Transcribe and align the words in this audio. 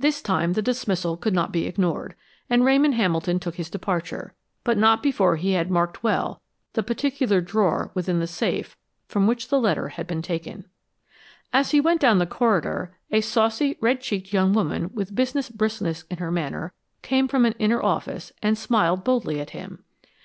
This 0.00 0.20
time 0.20 0.54
the 0.54 0.62
dismissal 0.62 1.16
could 1.16 1.32
not 1.32 1.52
be 1.52 1.64
ignored, 1.68 2.16
and 2.48 2.64
Ramon 2.64 2.90
Hamilton 2.90 3.38
took 3.38 3.54
his 3.54 3.70
departure, 3.70 4.34
but 4.64 4.76
not 4.76 5.00
before 5.00 5.36
he 5.36 5.52
had 5.52 5.70
marked 5.70 6.02
well 6.02 6.42
the 6.72 6.82
particular 6.82 7.40
drawer 7.40 7.92
within 7.94 8.18
the 8.18 8.26
safe 8.26 8.76
from 9.06 9.28
which 9.28 9.46
the 9.46 9.60
letter 9.60 9.90
had 9.90 10.08
been 10.08 10.22
taken. 10.22 10.64
As 11.52 11.70
he 11.70 11.80
went 11.80 12.00
down 12.00 12.18
the 12.18 12.26
corridor, 12.26 12.96
a 13.12 13.20
saucy, 13.20 13.78
red 13.80 14.00
cheeked 14.00 14.32
young 14.32 14.52
woman 14.54 14.90
with 14.92 15.14
business 15.14 15.48
briskness 15.50 16.02
in 16.10 16.16
her 16.18 16.32
manner 16.32 16.72
came 17.02 17.28
from 17.28 17.44
an 17.44 17.54
inner 17.60 17.80
office 17.80 18.32
and 18.42 18.58
smiled 18.58 19.04
boldly 19.04 19.40
at 19.40 19.50
him. 19.50 19.84